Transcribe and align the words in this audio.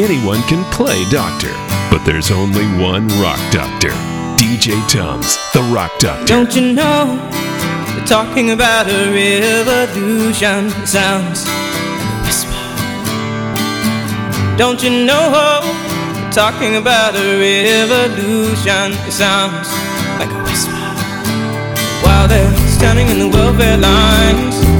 Anyone 0.00 0.40
can 0.44 0.64
play 0.72 1.04
doctor, 1.10 1.52
but 1.90 2.02
there's 2.06 2.30
only 2.30 2.64
one 2.82 3.06
rock 3.20 3.38
doctor. 3.52 3.90
DJ 4.40 4.72
TUMZ, 4.88 5.52
the 5.52 5.60
rock 5.74 5.92
doctor. 5.98 6.24
Don't 6.24 6.56
you 6.56 6.72
know? 6.72 7.18
They're 7.94 8.06
talking 8.06 8.52
about 8.52 8.88
a 8.88 9.12
revolution. 9.12 10.70
Sounds 10.86 11.44
like 11.44 12.00
a 12.00 12.22
whisper. 12.24 12.62
Don't 14.56 14.82
you 14.82 15.04
know? 15.04 15.60
They're 16.14 16.32
talking 16.32 16.76
about 16.76 17.14
a 17.14 17.36
revolution. 17.36 18.96
Sounds 19.12 19.68
like 20.18 20.30
a 20.30 20.42
whisper. 20.48 20.80
While 22.02 22.26
they're 22.26 22.56
standing 22.68 23.08
in 23.08 23.18
the 23.18 23.28
welfare 23.28 23.76
lines, 23.76 24.79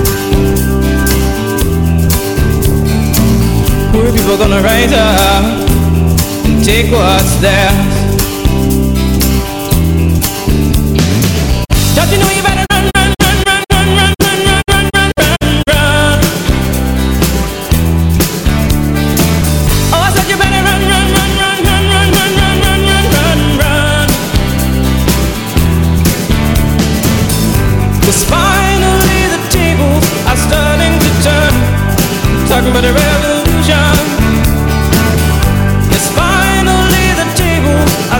People 4.13 4.37
gonna 4.37 4.61
rise 4.61 4.91
up 4.93 5.43
and 6.45 6.63
take 6.63 6.91
what's 6.91 7.35
theirs. 7.37 8.00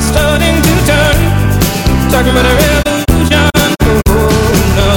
Starting 0.01 0.57
to 0.61 0.73
turn. 0.89 1.17
Talking 2.09 2.33
about 2.33 2.45
a 2.45 2.55
revolution. 2.57 3.49
Oh, 4.09 4.27
no. 4.77 4.89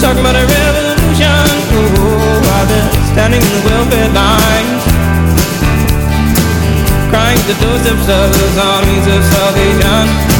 Talking 0.00 0.22
about 0.24 0.36
a 0.36 0.44
revolution. 0.48 1.44
Oh, 1.76 2.40
while 2.46 2.66
they're 2.66 2.90
standing 3.12 3.42
in 3.42 3.52
the 3.52 3.62
welfare 3.68 4.10
lines. 4.16 4.82
Crying 7.12 7.42
the 7.46 7.56
doorsteps 7.60 8.08
of 8.08 8.26
those 8.32 8.56
armies 8.56 9.06
of 9.06 9.22
salvation. 9.24 10.39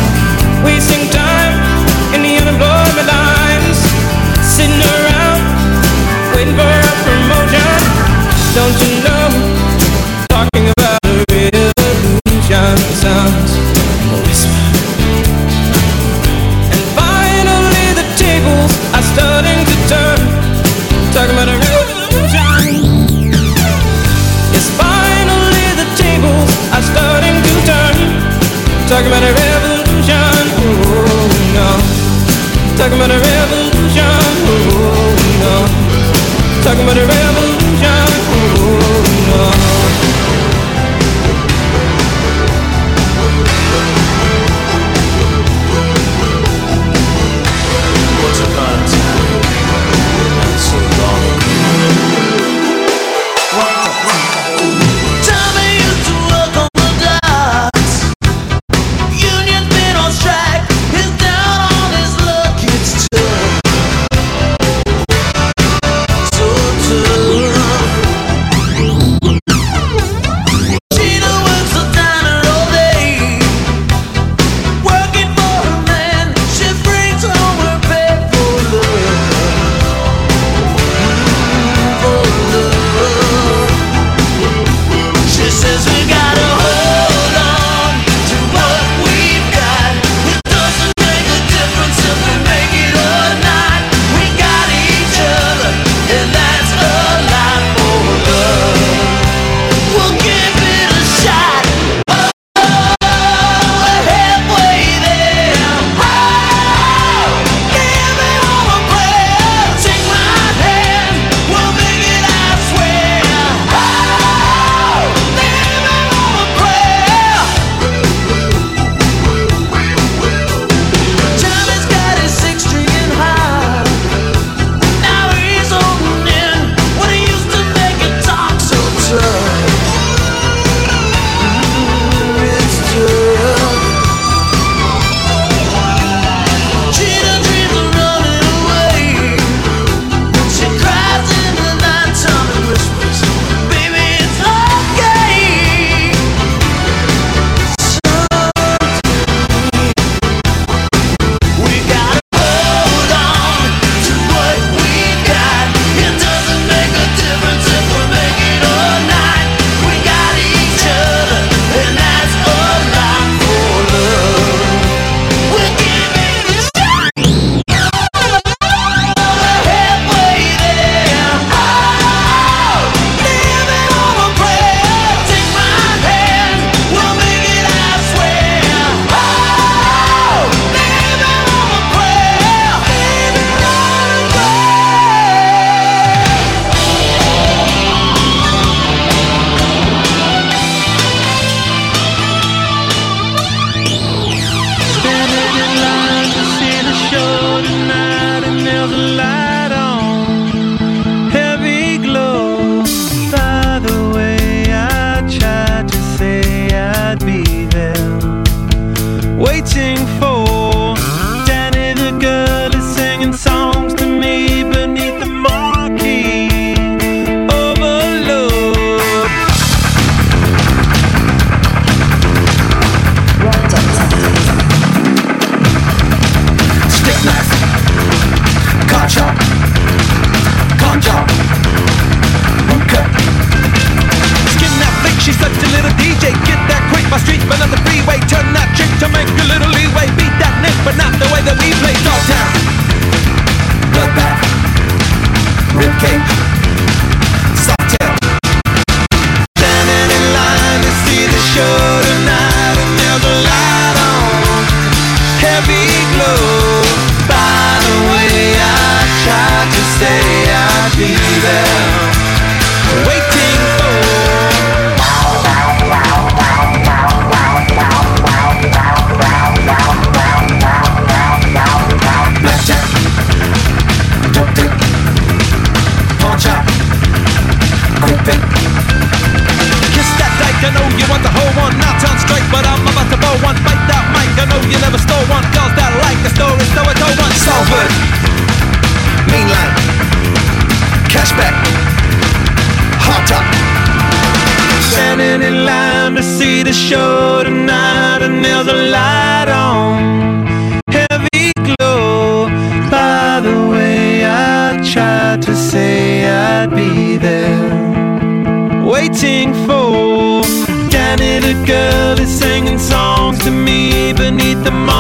line 295.50 296.14
to 296.14 296.22
see 296.22 296.62
the 296.62 296.72
show 296.72 297.42
tonight, 297.42 298.22
and 298.22 298.44
there's 298.44 298.66
a 298.66 298.78
light 298.96 299.48
on. 299.48 300.80
Heavy 300.88 301.52
glow. 301.66 302.48
By 302.90 303.40
the 303.40 303.68
way, 303.70 304.24
I 304.26 304.80
tried 304.92 305.42
to 305.42 305.54
say 305.54 306.24
I'd 306.28 306.70
be 306.70 307.16
there, 307.16 308.84
waiting 308.84 309.52
for. 309.66 310.42
Danny, 310.90 311.38
the 311.40 311.54
girl 311.66 312.18
is 312.18 312.28
singing 312.28 312.78
songs 312.78 313.38
to 313.44 313.50
me 313.50 314.12
beneath 314.12 314.62
the 314.64 314.72
moon. 314.72 314.99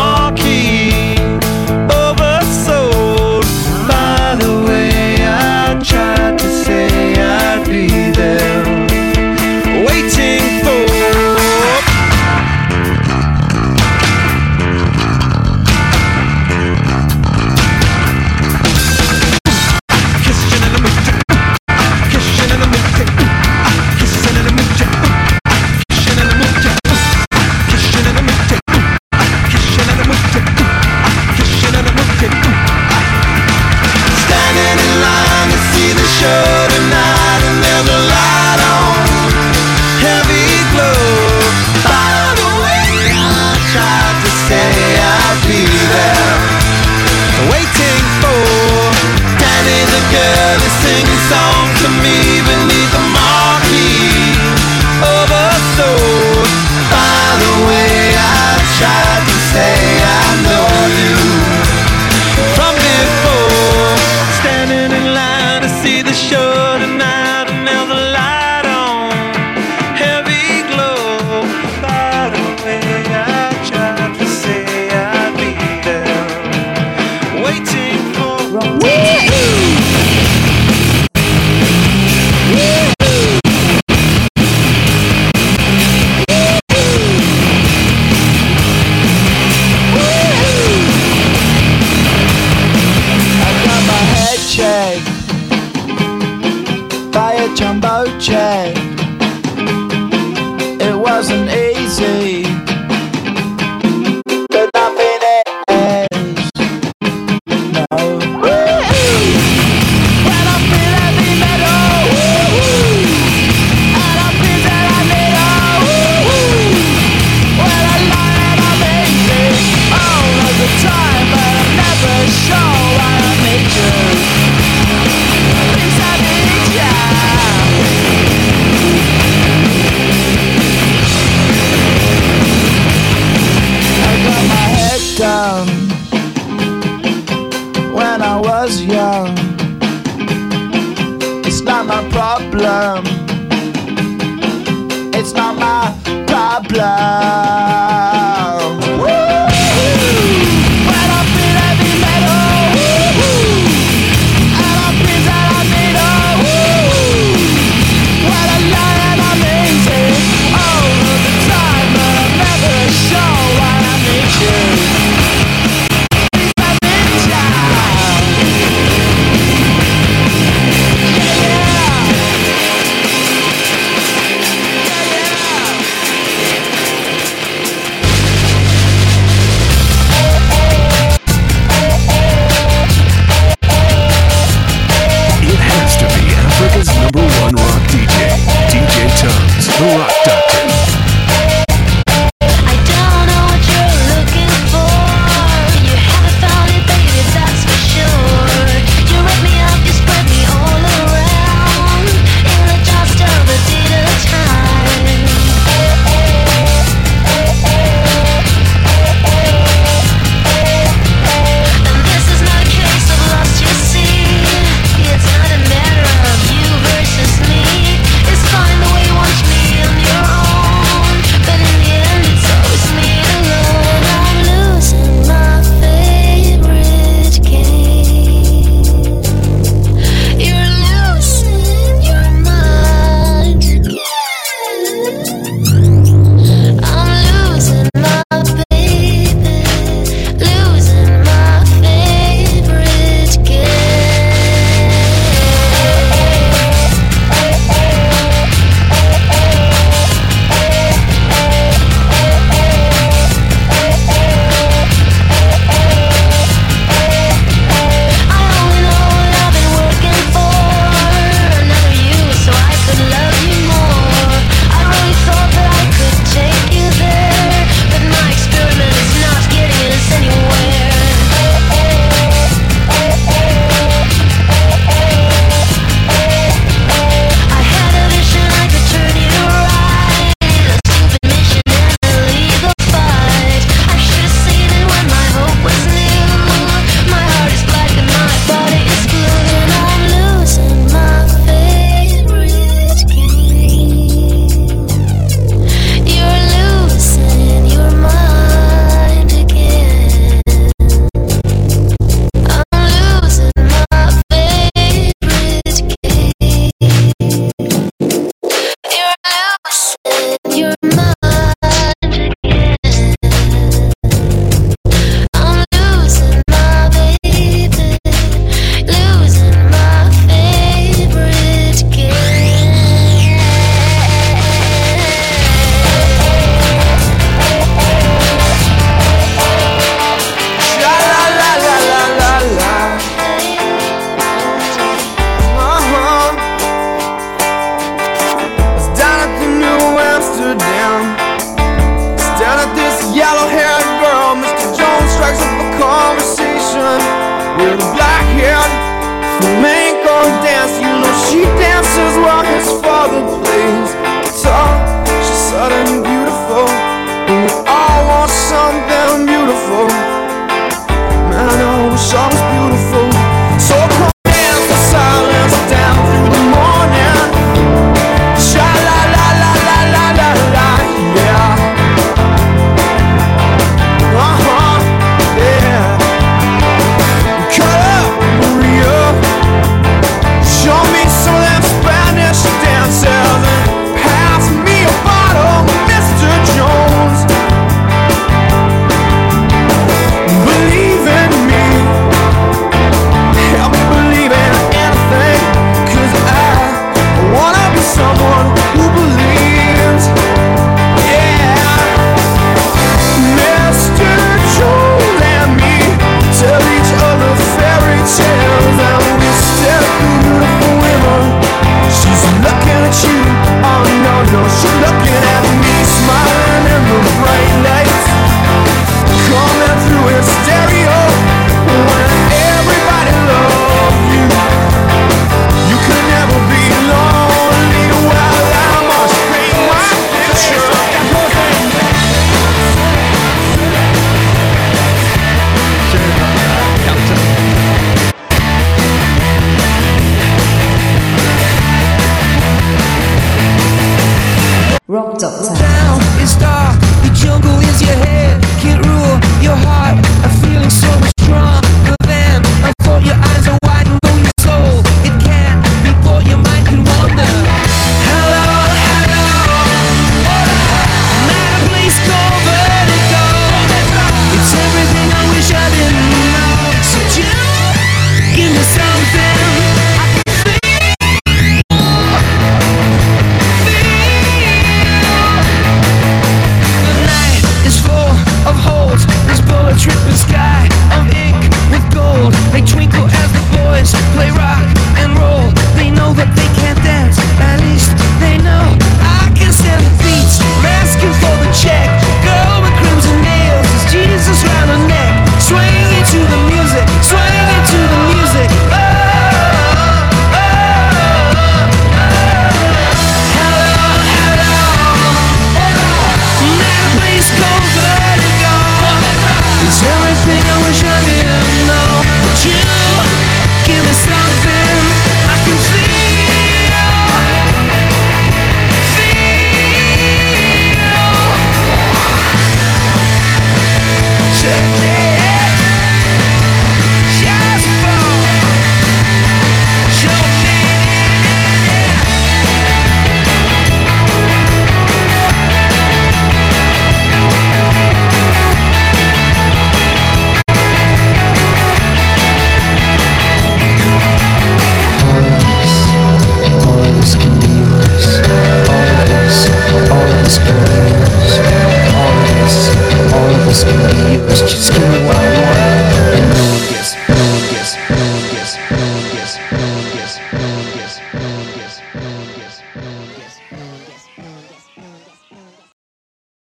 Rock 444.90 445.20
Doctor. 445.20 445.44
Down 445.44 445.54
is 445.54 445.59